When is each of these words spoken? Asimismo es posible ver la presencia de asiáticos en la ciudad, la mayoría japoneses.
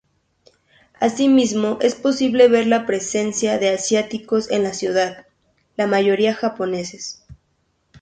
Asimismo 0.99 1.77
es 1.79 1.93
posible 1.93 2.47
ver 2.47 2.65
la 2.65 2.87
presencia 2.87 3.59
de 3.59 3.69
asiáticos 3.69 4.49
en 4.49 4.63
la 4.63 4.73
ciudad, 4.73 5.27
la 5.77 5.85
mayoría 5.85 6.33
japoneses. 6.33 7.23